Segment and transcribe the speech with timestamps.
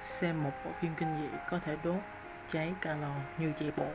[0.00, 2.02] Xem một bộ phim kinh dị có thể đốt
[2.48, 3.86] cháy calo như chạy bộ.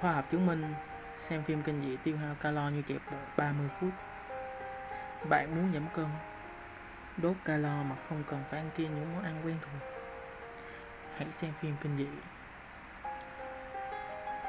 [0.00, 0.74] Khoa học chứng minh
[1.16, 3.90] xem phim kinh dị tiêu hao calo như chạy bộ 30 phút.
[5.28, 6.06] Bạn muốn giảm cân,
[7.16, 9.90] đốt calo mà không cần phải ăn kiêng những món ăn quen thuộc.
[11.16, 12.08] Hãy xem phim kinh dị.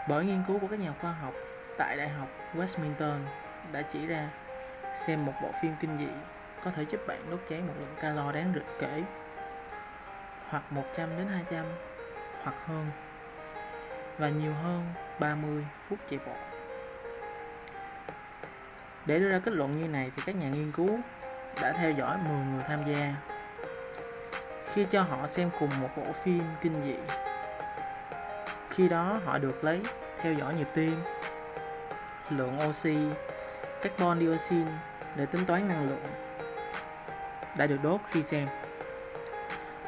[0.09, 1.33] Bởi nghiên cứu của các nhà khoa học
[1.77, 3.19] tại Đại học Westminster
[3.71, 4.29] đã chỉ ra
[4.95, 6.09] xem một bộ phim kinh dị
[6.63, 9.03] có thể giúp bạn đốt cháy một lượng calo đáng rực kể
[10.51, 11.65] hoặc 100 đến 200
[12.43, 12.91] hoặc hơn
[14.17, 14.85] và nhiều hơn
[15.19, 16.33] 30 phút chạy bộ.
[19.05, 20.99] Để đưa ra kết luận như này thì các nhà nghiên cứu
[21.61, 23.13] đã theo dõi 10 người tham gia.
[24.73, 26.95] Khi cho họ xem cùng một bộ phim kinh dị,
[28.69, 29.81] khi đó họ được lấy
[30.19, 31.03] theo dõi nhịp tim,
[32.29, 32.97] lượng oxy,
[33.81, 34.71] carbon dioxide
[35.15, 36.03] để tính toán năng lượng
[37.57, 38.47] đã được đốt khi xem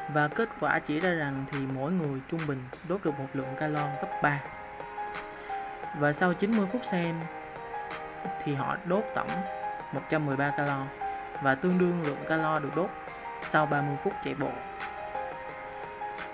[0.08, 3.56] và kết quả chỉ ra rằng thì mỗi người trung bình đốt được một lượng
[3.56, 4.40] calo gấp 3
[5.98, 7.20] và sau 90 phút xem
[8.44, 9.28] thì họ đốt tổng
[9.92, 10.86] 113 calo
[11.42, 12.90] và tương đương lượng calo được đốt
[13.40, 14.50] sau 30 phút chạy bộ.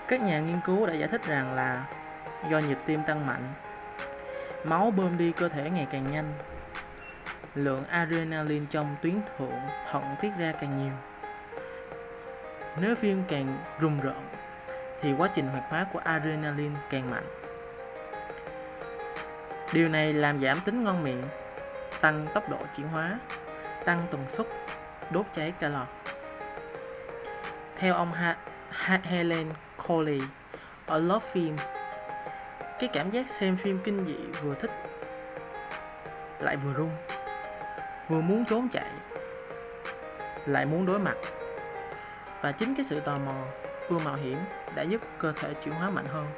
[0.07, 1.85] Các nhà nghiên cứu đã giải thích rằng là
[2.49, 3.53] do nhịp tim tăng mạnh,
[4.63, 6.33] máu bơm đi cơ thể ngày càng nhanh,
[7.55, 9.59] lượng adrenaline trong tuyến thượng
[9.91, 10.93] thận tiết ra càng nhiều
[12.77, 14.29] nếu phim càng rùng rợn
[15.01, 17.27] thì quá trình hoạt hóa của adrenaline càng mạnh.
[19.73, 21.21] Điều này làm giảm tính ngon miệng,
[22.01, 23.19] tăng tốc độ chuyển hóa,
[23.85, 24.47] tăng tần suất
[25.11, 25.87] đốt cháy calo.
[27.77, 28.37] Theo ông ha
[28.69, 29.49] ha Helen
[29.87, 30.19] Coley
[30.85, 31.55] ở Love Film,
[32.79, 34.71] cái cảm giác xem phim kinh dị vừa thích
[36.39, 36.89] lại vừa run,
[38.09, 38.91] vừa muốn trốn chạy,
[40.45, 41.15] lại muốn đối mặt
[42.41, 43.45] và chính cái sự tò mò
[43.89, 44.35] ưa mạo hiểm
[44.75, 46.31] đã giúp cơ thể chuyển hóa mạnh hơn,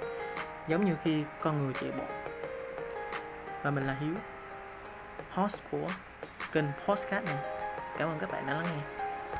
[0.68, 2.06] giống như khi con người chạy bộ.
[3.64, 4.14] Và mình là hiếu,
[5.30, 5.88] host của
[6.52, 7.38] kênh postcard này.
[7.98, 9.03] Cảm ơn các bạn đã lắng nghe.